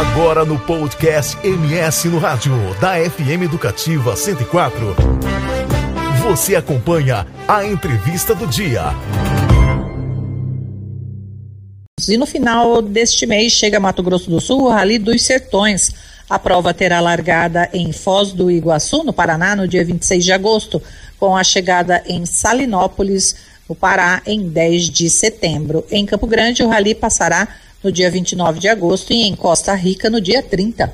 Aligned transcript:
Agora 0.00 0.46
no 0.46 0.58
podcast 0.58 1.36
MS 1.46 2.08
no 2.08 2.18
Rádio, 2.18 2.54
da 2.80 2.94
FM 2.94 3.42
Educativa 3.44 4.16
104. 4.16 4.96
Você 6.22 6.56
acompanha 6.56 7.26
a 7.46 7.66
entrevista 7.66 8.34
do 8.34 8.46
dia. 8.46 8.84
E 12.08 12.16
no 12.16 12.24
final 12.24 12.80
deste 12.80 13.26
mês 13.26 13.52
chega 13.52 13.78
Mato 13.78 14.02
Grosso 14.02 14.30
do 14.30 14.40
Sul 14.40 14.62
o 14.62 14.68
Rally 14.70 14.98
dos 14.98 15.22
Sertões. 15.22 15.92
A 16.30 16.38
prova 16.38 16.72
terá 16.72 16.98
largada 16.98 17.68
em 17.70 17.92
Foz 17.92 18.32
do 18.32 18.50
Iguaçu, 18.50 19.04
no 19.04 19.12
Paraná, 19.12 19.54
no 19.54 19.68
dia 19.68 19.84
26 19.84 20.24
de 20.24 20.32
agosto, 20.32 20.82
com 21.18 21.36
a 21.36 21.44
chegada 21.44 22.02
em 22.06 22.24
Salinópolis, 22.24 23.36
no 23.68 23.74
Pará, 23.74 24.22
em 24.24 24.48
10 24.48 24.88
de 24.88 25.10
setembro. 25.10 25.84
Em 25.90 26.06
Campo 26.06 26.26
Grande, 26.26 26.62
o 26.62 26.68
rally 26.68 26.94
passará 26.94 27.46
no 27.82 27.90
dia 27.90 28.10
29 28.10 28.58
de 28.60 28.68
agosto 28.68 29.12
e 29.12 29.22
em 29.22 29.34
Costa 29.34 29.74
Rica, 29.74 30.10
no 30.10 30.20
dia 30.20 30.42
30. 30.42 30.92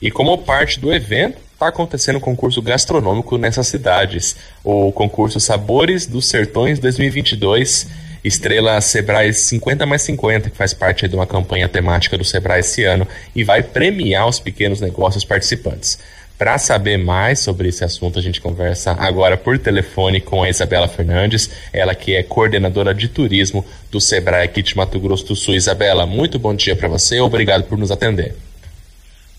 E 0.00 0.10
como 0.10 0.36
parte 0.38 0.78
do 0.78 0.92
evento, 0.92 1.38
está 1.52 1.68
acontecendo 1.68 2.16
um 2.16 2.20
concurso 2.20 2.60
gastronômico 2.60 3.38
nessas 3.38 3.66
cidades. 3.68 4.36
O 4.62 4.92
concurso 4.92 5.40
Sabores 5.40 6.06
dos 6.06 6.26
Sertões 6.26 6.78
2022 6.78 7.86
Estrela 8.26 8.80
Sebrae 8.80 9.32
50 9.32 9.86
mais 9.86 10.02
50, 10.02 10.50
que 10.50 10.56
faz 10.56 10.74
parte 10.74 11.06
de 11.06 11.14
uma 11.14 11.26
campanha 11.26 11.68
temática 11.68 12.18
do 12.18 12.24
Sebrae 12.24 12.58
esse 12.58 12.82
ano 12.82 13.06
e 13.34 13.44
vai 13.44 13.62
premiar 13.62 14.26
os 14.26 14.40
pequenos 14.40 14.80
negócios 14.80 15.24
participantes. 15.24 15.98
Para 16.38 16.58
saber 16.58 16.98
mais 16.98 17.40
sobre 17.40 17.68
esse 17.68 17.82
assunto, 17.82 18.18
a 18.18 18.22
gente 18.22 18.42
conversa 18.42 18.92
agora 18.98 19.38
por 19.38 19.58
telefone 19.58 20.20
com 20.20 20.42
a 20.42 20.50
Isabela 20.50 20.86
Fernandes, 20.86 21.50
ela 21.72 21.94
que 21.94 22.14
é 22.14 22.22
coordenadora 22.22 22.94
de 22.94 23.08
turismo 23.08 23.64
do 23.90 23.98
Sebrae 23.98 24.44
aqui 24.44 24.60
de 24.60 24.76
Mato 24.76 25.00
Grosso 25.00 25.24
do 25.24 25.34
Sul. 25.34 25.54
Isabela, 25.54 26.04
muito 26.04 26.38
bom 26.38 26.54
dia 26.54 26.76
para 26.76 26.88
você, 26.88 27.20
obrigado 27.20 27.64
por 27.64 27.78
nos 27.78 27.90
atender. 27.90 28.34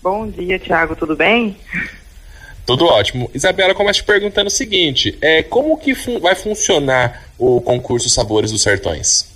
Bom 0.02 0.26
dia, 0.26 0.58
Tiago, 0.58 0.96
tudo 0.96 1.14
bem? 1.14 1.56
Tudo 2.66 2.86
ótimo. 2.86 3.30
Isabela, 3.32 3.74
começa 3.74 4.00
te 4.00 4.04
perguntando 4.04 4.48
o 4.48 4.50
seguinte: 4.50 5.16
é, 5.20 5.42
como 5.42 5.78
que 5.78 5.94
fun 5.94 6.18
vai 6.18 6.34
funcionar 6.34 7.28
o 7.38 7.60
concurso 7.60 8.10
Sabores 8.10 8.50
dos 8.50 8.62
Sertões? 8.62 9.32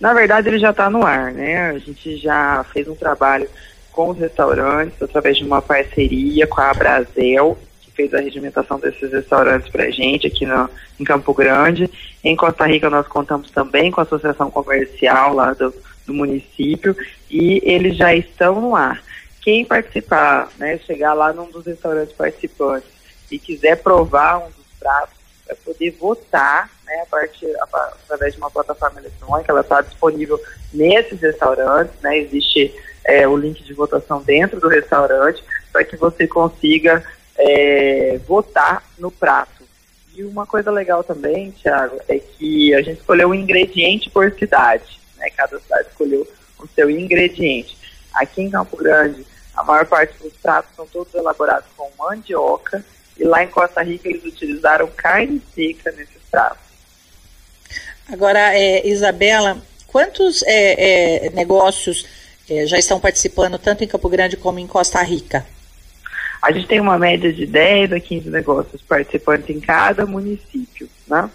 Na 0.00 0.12
verdade, 0.12 0.48
ele 0.48 0.58
já 0.58 0.70
está 0.70 0.90
no 0.90 1.06
ar, 1.06 1.32
né? 1.32 1.70
A 1.70 1.78
gente 1.78 2.16
já 2.18 2.64
fez 2.72 2.86
um 2.88 2.94
trabalho 2.94 3.48
com 3.96 4.10
os 4.10 4.18
restaurantes 4.18 5.02
através 5.02 5.38
de 5.38 5.44
uma 5.44 5.60
parceria 5.62 6.46
com 6.46 6.60
a 6.60 6.72
Brasel, 6.74 7.58
que 7.80 7.90
fez 7.90 8.12
a 8.12 8.20
regimentação 8.20 8.78
desses 8.78 9.10
restaurantes 9.10 9.68
para 9.70 9.84
a 9.84 9.90
gente 9.90 10.26
aqui 10.26 10.44
no, 10.44 10.68
em 11.00 11.04
Campo 11.04 11.32
Grande. 11.32 11.90
Em 12.22 12.36
Costa 12.36 12.66
Rica, 12.66 12.90
nós 12.90 13.08
contamos 13.08 13.50
também 13.50 13.90
com 13.90 14.00
a 14.00 14.04
Associação 14.04 14.50
Comercial 14.50 15.34
lá 15.34 15.54
do, 15.54 15.74
do 16.06 16.12
município 16.12 16.94
e 17.30 17.60
eles 17.64 17.96
já 17.96 18.14
estão 18.14 18.60
no 18.60 18.76
ar 18.76 19.02
quem 19.46 19.64
participar, 19.64 20.48
né, 20.58 20.76
chegar 20.78 21.14
lá 21.14 21.32
num 21.32 21.48
dos 21.48 21.64
restaurantes 21.64 22.12
participantes 22.12 22.88
e 23.30 23.38
quiser 23.38 23.76
provar 23.76 24.38
um 24.38 24.46
dos 24.46 24.66
pratos, 24.76 25.14
vai 25.46 25.54
poder 25.54 25.92
votar, 25.92 26.68
né, 26.84 27.02
a 27.02 27.06
partir, 27.06 27.46
através 27.62 28.34
de 28.34 28.40
uma 28.40 28.50
plataforma 28.50 28.98
eletrônica, 28.98 29.52
ela 29.52 29.60
está 29.60 29.80
disponível 29.82 30.40
nesses 30.74 31.20
restaurantes, 31.20 31.94
né, 32.02 32.18
existe 32.18 32.74
é, 33.06 33.26
o 33.26 33.36
link 33.36 33.62
de 33.62 33.72
votação 33.72 34.20
dentro 34.20 34.60
do 34.60 34.68
restaurante 34.68 35.42
para 35.72 35.84
que 35.84 35.96
você 35.96 36.26
consiga 36.26 37.04
é, 37.38 38.18
votar 38.26 38.82
no 38.98 39.10
prato. 39.10 39.64
E 40.14 40.24
uma 40.24 40.46
coisa 40.46 40.70
legal 40.70 41.04
também, 41.04 41.52
Thiago, 41.52 42.00
é 42.08 42.18
que 42.18 42.74
a 42.74 42.82
gente 42.82 42.98
escolheu 42.98 43.28
um 43.28 43.34
ingrediente 43.34 44.10
por 44.10 44.32
cidade, 44.32 44.98
né, 45.16 45.30
cada 45.30 45.58
cidade 45.60 45.88
escolheu 45.88 46.26
o 46.58 46.66
seu 46.66 46.90
ingrediente. 46.90 47.76
Aqui 48.14 48.42
em 48.42 48.50
Campo 48.50 48.76
Grande, 48.76 49.24
a 49.54 49.62
maior 49.62 49.86
parte 49.86 50.18
dos 50.22 50.32
pratos 50.34 50.74
são 50.74 50.86
todos 50.86 51.14
elaborados 51.14 51.68
com 51.76 51.90
mandioca 51.98 52.84
e 53.16 53.24
lá 53.24 53.44
em 53.44 53.48
Costa 53.48 53.82
Rica 53.82 54.08
eles 54.08 54.24
utilizaram 54.24 54.88
carne 54.96 55.40
seca 55.54 55.92
nesses 55.92 56.22
pratos. 56.30 56.64
Agora, 58.08 58.56
é, 58.56 58.86
Isabela, 58.86 59.58
quantos 59.86 60.42
é, 60.44 61.26
é, 61.26 61.30
negócios 61.30 62.06
é, 62.48 62.66
já 62.66 62.78
estão 62.78 63.00
participando 63.00 63.58
tanto 63.58 63.82
em 63.82 63.88
Campo 63.88 64.08
Grande 64.08 64.36
como 64.36 64.58
em 64.58 64.66
Costa 64.66 65.02
Rica? 65.02 65.44
A 66.40 66.52
gente 66.52 66.66
tem 66.66 66.80
uma 66.80 66.98
média 66.98 67.32
de 67.32 67.46
10 67.46 67.92
a 67.92 68.00
15 68.00 68.30
negócios 68.30 68.80
participantes 68.82 69.50
em 69.50 69.60
cada 69.60 70.06
município, 70.06 70.88
né? 71.06 71.28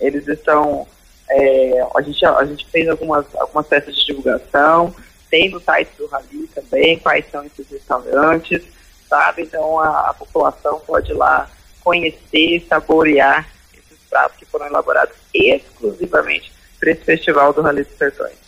Eles 0.00 0.26
estão, 0.26 0.86
é, 1.30 1.86
a, 1.94 2.02
gente, 2.02 2.24
a 2.24 2.44
gente 2.44 2.66
fez 2.66 2.88
algumas, 2.88 3.24
algumas 3.36 3.66
festas 3.68 3.94
de 3.94 4.06
divulgação, 4.06 4.94
tem 5.30 5.50
no 5.50 5.60
site 5.60 5.90
do 5.98 6.06
Rally 6.06 6.48
também 6.54 6.98
quais 6.98 7.24
são 7.30 7.44
esses 7.44 7.68
restaurantes, 7.70 8.62
sabe? 9.08 9.42
Então 9.42 9.78
a, 9.78 10.10
a 10.10 10.14
população 10.14 10.80
pode 10.80 11.12
ir 11.12 11.14
lá 11.14 11.48
conhecer, 11.80 12.66
saborear 12.68 13.48
esses 13.72 13.98
pratos 14.08 14.38
que 14.38 14.44
foram 14.46 14.66
elaborados 14.66 15.14
exclusivamente 15.32 16.52
para 16.80 16.90
esse 16.90 17.04
festival 17.04 17.52
do 17.52 17.62
Rally 17.62 17.84
dos 17.84 17.96
Sertões. 17.96 18.47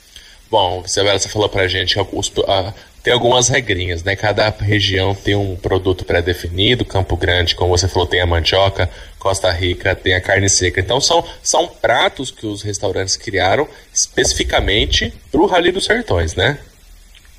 Bom, 0.50 0.82
Isabela, 0.84 1.16
você 1.18 1.28
falou 1.28 1.48
para 1.48 1.62
a 1.62 1.68
gente 1.68 1.94
que 1.94 2.00
uh, 2.00 2.74
tem 3.04 3.12
algumas 3.12 3.48
regrinhas, 3.48 4.02
né? 4.02 4.16
Cada 4.16 4.50
região 4.50 5.14
tem 5.14 5.36
um 5.36 5.54
produto 5.54 6.04
pré-definido. 6.04 6.84
Campo 6.84 7.16
Grande, 7.16 7.54
como 7.54 7.76
você 7.76 7.86
falou, 7.86 8.08
tem 8.08 8.20
a 8.20 8.26
mandioca. 8.26 8.90
Costa 9.18 9.48
Rica 9.52 9.94
tem 9.94 10.14
a 10.14 10.20
carne 10.20 10.48
seca. 10.48 10.80
Então 10.80 11.00
são, 11.00 11.24
são 11.40 11.68
pratos 11.68 12.32
que 12.32 12.46
os 12.46 12.62
restaurantes 12.62 13.16
criaram 13.16 13.68
especificamente 13.94 15.14
para 15.30 15.40
o 15.40 15.46
Rally 15.46 15.70
dos 15.70 15.84
Sertões, 15.84 16.34
né? 16.34 16.58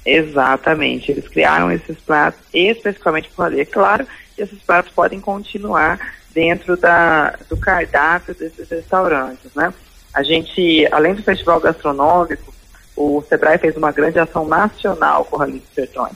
Exatamente. 0.06 1.12
Eles 1.12 1.28
criaram 1.28 1.70
esses 1.70 1.98
pratos 2.00 2.40
especificamente 2.54 3.30
para 3.36 3.46
ali. 3.46 3.60
É 3.60 3.66
claro 3.66 4.08
que 4.36 4.42
esses 4.42 4.60
pratos 4.64 4.94
podem 4.94 5.20
continuar 5.20 6.00
dentro 6.34 6.78
da, 6.78 7.38
do 7.50 7.58
cardápio 7.58 8.34
desses 8.34 8.70
restaurantes, 8.70 9.54
né? 9.54 9.74
A 10.14 10.24
gente, 10.24 10.88
além 10.92 11.14
do 11.14 11.24
festival 11.24 11.60
gastronômico, 11.60 12.51
o 12.96 13.22
Sebrae 13.28 13.58
fez 13.58 13.76
uma 13.78 13.92
grande 13.92 14.20
ação 14.20 14.48
nacional 14.48 15.26
com 15.26 15.36
o 15.36 15.40
Rally 15.40 15.60
dos 15.60 15.74
Sertões. 15.74 16.16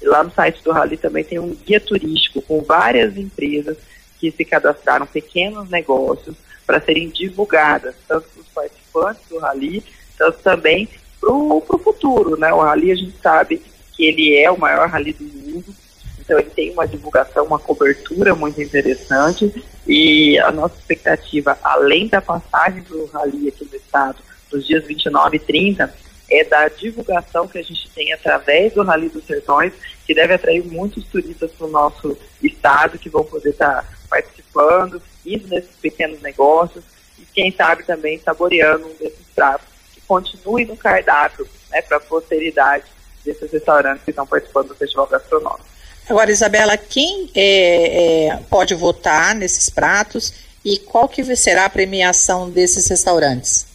E 0.00 0.06
lá 0.06 0.22
no 0.22 0.30
site 0.30 0.62
do 0.62 0.72
Rally 0.72 0.96
também 0.96 1.24
tem 1.24 1.38
um 1.38 1.54
guia 1.54 1.80
turístico 1.80 2.42
com 2.42 2.60
várias 2.60 3.16
empresas 3.16 3.76
que 4.18 4.30
se 4.30 4.44
cadastraram, 4.44 5.06
pequenos 5.06 5.68
negócios, 5.68 6.36
para 6.66 6.80
serem 6.80 7.08
divulgadas, 7.08 7.94
tanto 8.08 8.28
para 8.28 8.40
os 8.40 8.48
participantes 8.48 9.22
do 9.28 9.38
Rally, 9.38 9.84
tanto 10.18 10.38
também 10.42 10.88
para 11.20 11.32
o 11.32 11.80
futuro, 11.82 12.36
né? 12.38 12.52
O 12.52 12.60
rally 12.60 12.90
a 12.90 12.94
gente 12.94 13.16
sabe 13.22 13.62
que 13.92 14.04
ele 14.04 14.36
é 14.36 14.50
o 14.50 14.58
maior 14.58 14.88
rally 14.88 15.12
do 15.12 15.24
mundo, 15.24 15.74
então 16.20 16.38
ele 16.38 16.50
tem 16.50 16.70
uma 16.72 16.86
divulgação, 16.86 17.44
uma 17.44 17.58
cobertura 17.58 18.34
muito 18.34 18.60
interessante 18.60 19.64
e 19.86 20.38
a 20.38 20.50
nossa 20.50 20.76
expectativa, 20.76 21.58
além 21.62 22.08
da 22.08 22.20
passagem 22.20 22.82
do 22.82 23.06
rally 23.06 23.48
aqui 23.48 23.68
no 23.70 23.76
estado, 23.76 24.18
nos 24.52 24.66
dias 24.66 24.84
29 24.84 25.36
e 25.36 25.40
30, 25.40 25.94
é 26.30 26.44
da 26.44 26.68
divulgação 26.68 27.46
que 27.46 27.58
a 27.58 27.62
gente 27.62 27.88
tem 27.90 28.12
através 28.12 28.72
do 28.72 28.82
Rally 28.82 29.08
dos 29.08 29.24
Sertões, 29.26 29.72
que 30.04 30.14
deve 30.14 30.34
atrair 30.34 30.64
muitos 30.64 31.04
turistas 31.04 31.50
para 31.52 31.66
o 31.66 31.70
nosso 31.70 32.16
estado, 32.42 32.98
que 32.98 33.08
vão 33.08 33.24
poder 33.24 33.50
estar 33.50 33.82
tá 33.82 33.88
participando, 34.08 35.00
indo 35.24 35.48
nesses 35.48 35.76
pequenos 35.80 36.20
negócios 36.22 36.84
e 37.18 37.22
quem 37.34 37.52
sabe 37.52 37.84
também 37.84 38.18
saboreando 38.18 38.86
um 38.86 38.94
desses 38.94 39.26
pratos 39.34 39.66
continue 40.06 40.64
no 40.64 40.76
cardápio 40.76 41.46
né, 41.70 41.82
para 41.82 41.96
a 41.96 42.00
posteridade 42.00 42.84
desses 43.24 43.50
restaurantes 43.50 44.04
que 44.04 44.10
estão 44.10 44.26
participando 44.26 44.68
do 44.68 44.74
Festival 44.76 45.06
Gastronômico. 45.08 45.66
Agora, 46.08 46.30
Isabela, 46.30 46.76
quem 46.76 47.30
é, 47.34 48.26
é, 48.28 48.36
pode 48.48 48.74
votar 48.74 49.34
nesses 49.34 49.68
pratos 49.68 50.32
e 50.64 50.78
qual 50.78 51.08
que 51.08 51.34
será 51.34 51.64
a 51.64 51.70
premiação 51.70 52.48
desses 52.48 52.86
restaurantes? 52.88 53.65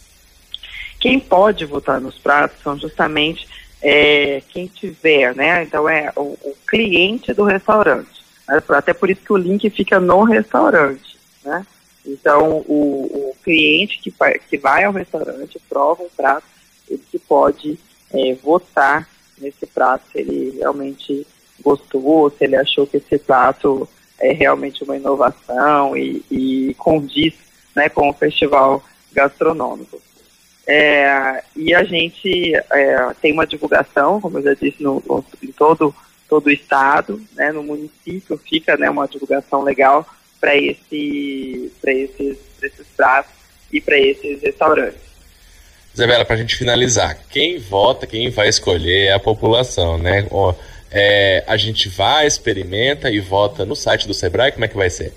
Quem 1.02 1.18
pode 1.18 1.64
votar 1.64 2.00
nos 2.00 2.16
pratos 2.16 2.62
são 2.62 2.78
justamente 2.78 3.48
é, 3.82 4.40
quem 4.50 4.68
tiver, 4.68 5.34
né? 5.34 5.64
Então 5.64 5.88
é 5.88 6.12
o, 6.14 6.38
o 6.44 6.56
cliente 6.64 7.34
do 7.34 7.42
restaurante. 7.42 8.22
Até 8.46 8.94
por 8.94 9.10
isso 9.10 9.20
que 9.20 9.32
o 9.32 9.36
link 9.36 9.68
fica 9.70 9.98
no 9.98 10.22
restaurante, 10.22 11.18
né? 11.44 11.66
Então, 12.06 12.64
o, 12.68 13.30
o 13.30 13.36
cliente 13.42 13.98
que, 13.98 14.14
que 14.48 14.56
vai 14.56 14.84
ao 14.84 14.92
restaurante, 14.92 15.60
prova 15.68 16.04
um 16.04 16.08
prato, 16.16 16.44
ele 16.88 17.02
que 17.10 17.18
pode 17.18 17.76
é, 18.12 18.34
votar 18.34 19.08
nesse 19.38 19.66
prato 19.66 20.04
se 20.12 20.20
ele 20.20 20.56
realmente 20.56 21.26
gostou, 21.60 22.30
se 22.30 22.44
ele 22.44 22.54
achou 22.54 22.86
que 22.86 22.98
esse 22.98 23.18
prato 23.18 23.88
é 24.20 24.32
realmente 24.32 24.84
uma 24.84 24.96
inovação 24.96 25.96
e, 25.96 26.24
e 26.30 26.74
condiz 26.78 27.34
né, 27.74 27.88
com 27.88 28.08
o 28.08 28.12
festival 28.12 28.84
gastronômico. 29.12 30.00
É, 30.66 31.42
e 31.56 31.74
a 31.74 31.82
gente 31.84 32.54
é, 32.54 33.14
tem 33.20 33.32
uma 33.32 33.46
divulgação, 33.46 34.20
como 34.20 34.38
eu 34.38 34.42
já 34.42 34.54
disse, 34.54 34.82
no, 34.82 35.02
no, 35.06 35.24
em 35.42 35.50
todo, 35.52 35.94
todo 36.28 36.46
o 36.46 36.50
estado, 36.50 37.20
né, 37.34 37.50
no 37.50 37.62
município 37.62 38.38
fica 38.38 38.76
né, 38.76 38.88
uma 38.88 39.08
divulgação 39.08 39.62
legal 39.62 40.06
para 40.40 40.56
esse, 40.56 41.72
esses, 41.84 42.38
esses 42.62 42.86
pratos 42.96 43.32
e 43.72 43.80
para 43.80 43.98
esses 43.98 44.40
restaurantes. 44.42 45.12
Isabela, 45.94 46.24
para 46.24 46.36
a 46.36 46.38
gente 46.38 46.56
finalizar, 46.56 47.18
quem 47.28 47.58
vota, 47.58 48.06
quem 48.06 48.30
vai 48.30 48.48
escolher 48.48 49.08
é 49.08 49.12
a 49.12 49.18
população, 49.18 49.98
né? 49.98 50.26
É, 50.90 51.44
a 51.46 51.56
gente 51.56 51.88
vai, 51.88 52.26
experimenta 52.26 53.10
e 53.10 53.20
vota 53.20 53.64
no 53.64 53.76
site 53.76 54.06
do 54.06 54.14
Sebrae? 54.14 54.52
Como 54.52 54.64
é 54.64 54.68
que 54.68 54.76
vai 54.76 54.88
ser? 54.88 55.12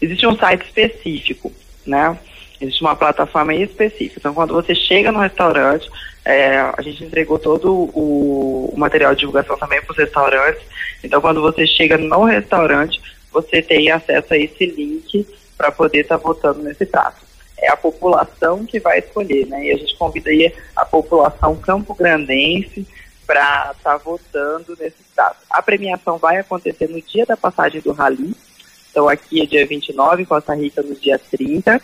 Existe 0.00 0.26
um 0.26 0.36
site 0.36 0.64
específico, 0.64 1.52
né? 1.86 2.18
Existe 2.62 2.80
uma 2.80 2.94
plataforma 2.94 3.52
específica. 3.52 4.20
Então, 4.20 4.32
quando 4.32 4.54
você 4.54 4.72
chega 4.72 5.10
no 5.10 5.18
restaurante, 5.18 5.90
é, 6.24 6.60
a 6.60 6.80
gente 6.80 7.02
entregou 7.02 7.36
todo 7.36 7.72
o, 7.72 8.70
o 8.72 8.78
material 8.78 9.12
de 9.14 9.20
divulgação 9.20 9.58
também 9.58 9.82
para 9.82 9.90
os 9.90 9.98
restaurantes. 9.98 10.62
Então, 11.02 11.20
quando 11.20 11.42
você 11.42 11.66
chega 11.66 11.98
no 11.98 12.22
restaurante, 12.22 13.02
você 13.32 13.60
tem 13.60 13.90
acesso 13.90 14.32
a 14.32 14.38
esse 14.38 14.64
link 14.64 15.26
para 15.58 15.72
poder 15.72 16.02
estar 16.02 16.18
tá 16.18 16.22
votando 16.22 16.62
nesse 16.62 16.86
prato. 16.86 17.26
É 17.58 17.68
a 17.68 17.76
população 17.76 18.64
que 18.64 18.78
vai 18.78 19.00
escolher, 19.00 19.46
né? 19.48 19.64
E 19.66 19.72
a 19.72 19.76
gente 19.76 19.96
convida 19.96 20.30
aí 20.30 20.54
a 20.76 20.84
população 20.84 21.56
campo-grandense 21.56 22.86
para 23.26 23.72
estar 23.76 23.92
tá 23.92 23.96
votando 23.96 24.76
nesse 24.78 25.02
prato. 25.16 25.38
A 25.50 25.60
premiação 25.60 26.16
vai 26.16 26.38
acontecer 26.38 26.88
no 26.88 27.02
dia 27.02 27.26
da 27.26 27.36
passagem 27.36 27.80
do 27.80 27.90
Rally. 27.90 28.36
Então, 28.88 29.08
aqui 29.08 29.42
é 29.42 29.46
dia 29.46 29.66
29, 29.66 30.26
Costa 30.26 30.54
Rica 30.54 30.80
no 30.80 30.94
dia 30.94 31.18
30 31.18 31.82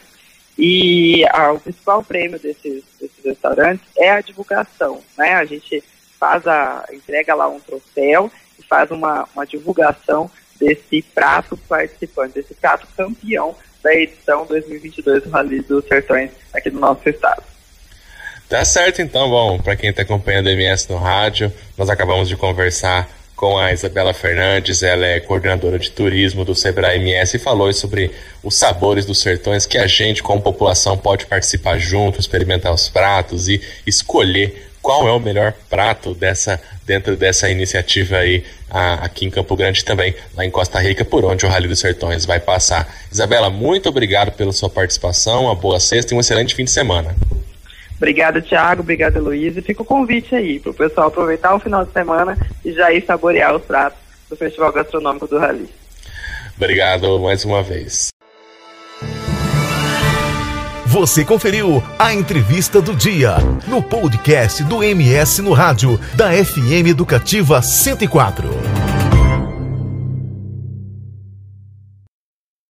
e 0.59 1.25
ah, 1.31 1.53
o 1.53 1.61
principal 1.61 2.03
prêmio 2.03 2.39
desses, 2.39 2.83
desses 3.01 3.25
restaurantes 3.25 3.87
é 3.97 4.11
a 4.11 4.21
divulgação, 4.21 5.01
né? 5.17 5.35
A 5.35 5.45
gente 5.45 5.85
faz 6.19 6.45
a, 6.49 6.85
entrega 6.93 7.33
lá 7.35 7.49
um 7.49 7.61
troféu 7.61 8.29
e 8.59 8.67
faz 8.67 8.91
uma, 8.91 9.29
uma 9.33 9.47
divulgação 9.47 10.29
desse 10.59 11.01
prato 11.15 11.57
participante, 11.57 12.35
desse 12.35 12.55
prato 12.55 12.89
campeão 12.97 13.55
da 13.81 13.95
edição 13.95 14.45
2022 14.47 15.23
do 15.23 15.31
Rally 15.31 15.61
dos 15.61 15.87
Sertões 15.87 16.33
aqui 16.53 16.71
do 16.71 16.81
nosso 16.81 17.09
estado. 17.09 17.45
Tá 18.49 18.65
certo 18.65 19.01
então, 19.01 19.31
bom, 19.31 19.61
para 19.61 19.77
quem 19.77 19.91
está 19.91 20.03
acompanhando 20.03 20.49
a 20.49 20.53
MS 20.53 20.91
no 20.91 20.97
rádio, 20.97 21.53
nós 21.77 21.89
acabamos 21.89 22.29
de 22.29 22.37
conversar 22.37 23.09
com 23.39 23.57
a 23.57 23.73
Isabela 23.73 24.13
Fernandes, 24.13 24.83
ela 24.83 25.07
é 25.07 25.21
coordenadora 25.21 25.79
de 25.79 25.93
turismo 25.93 26.45
do 26.45 26.57
Sebrae 26.57 26.99
MS 26.99 27.37
e 27.37 27.39
falou 27.39 27.73
sobre 27.73 28.11
os 28.43 28.57
sabores 28.57 29.07
dos 29.07 29.21
sertões 29.21 29.65
que 29.65 29.79
a 29.79 29.87
gente, 29.87 30.25
como 30.25 30.43
população, 30.43 30.99
pode 30.99 31.25
participar 31.25 31.79
junto, 31.79 32.19
experimentar 32.19 32.75
os 32.75 32.89
pratos 32.89 33.47
e 33.47 33.63
escolher 33.87 34.69
qual 34.83 35.07
é 35.07 35.13
o 35.13 35.21
melhor 35.21 35.55
prato 35.71 36.15
dessa 36.15 36.61
dentro 36.85 37.15
dessa 37.15 37.49
iniciativa 37.49 38.17
aí 38.17 38.43
a, 38.69 39.05
aqui 39.05 39.27
em 39.27 39.31
Campo 39.31 39.55
Grande 39.55 39.85
também, 39.85 40.17
lá 40.35 40.45
em 40.45 40.51
Costa 40.51 40.81
Rica, 40.81 41.05
por 41.05 41.25
onde 41.25 41.47
o 41.47 41.49
Rally 41.49 41.69
dos 41.69 41.79
Sertões 41.79 42.25
vai 42.25 42.41
passar. 42.41 42.93
Isabela, 43.13 43.51
muito 43.51 43.89
obrigado 43.89 44.33
pela 44.33 44.53
sua 44.53 44.69
participação, 44.69 45.45
uma 45.45 45.55
boa 45.55 45.79
sexta 45.79 46.13
e 46.13 46.17
um 46.17 46.21
excelente 46.21 46.57
fim 46.57 46.65
de 46.65 46.73
semana. 46.73 47.15
Obrigada, 47.99 48.41
Thiago. 48.41 48.83
Obrigada, 48.83 49.21
Luiz. 49.21 49.57
E 49.57 49.63
fica 49.63 49.83
o 49.83 49.85
convite 49.85 50.35
aí 50.35 50.59
para 50.59 50.71
o 50.71 50.75
pessoal 50.75 51.09
aproveitar 51.09 51.55
o 51.55 51.61
final 51.61 51.85
de 51.85 51.93
semana 51.93 52.39
e 52.65 52.73
já 52.73 52.93
ir 52.93 53.05
saborear 53.05 53.55
os 53.55 53.63
pratos 53.63 53.99
do 54.31 54.37
Festival 54.37 54.73
Gastronômico 54.73 55.27
do 55.27 55.39
Rally. 55.39 55.69
Obrigado 56.57 57.19
mais 57.19 57.45
uma 57.45 57.63
vez. 57.63 58.09
Você 60.87 61.23
conferiu 61.25 61.83
a 61.99 62.15
entrevista 62.15 62.81
do 62.81 62.95
dia 62.95 63.37
no 63.67 63.83
podcast 63.83 64.65
do 64.65 64.83
MS 64.83 65.43
no 65.43 65.53
rádio 65.53 66.01
da 66.15 66.33
FM 66.33 66.89
Educativa 66.89 67.61
104. 67.61 68.88